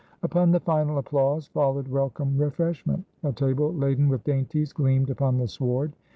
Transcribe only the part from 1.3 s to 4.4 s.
followed welcome refreshment. A table laden with